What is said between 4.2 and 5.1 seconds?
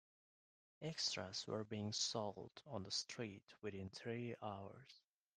hours.